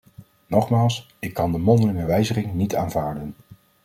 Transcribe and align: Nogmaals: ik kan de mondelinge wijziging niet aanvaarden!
Nogmaals: 0.47 1.07
ik 1.19 1.33
kan 1.33 1.51
de 1.51 1.57
mondelinge 1.57 2.05
wijziging 2.05 2.53
niet 2.53 2.75
aanvaarden! 2.75 3.35